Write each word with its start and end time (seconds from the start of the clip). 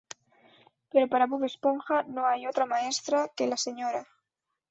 Pero 0.91 1.09
para 1.11 1.27
Bob 1.29 1.43
Esponja 1.49 1.97
no 2.15 2.21
hay 2.29 2.47
otra 2.47 2.65
maestra 2.73 3.29
que 3.37 3.45
la 3.45 3.55
Sra. 3.63 4.07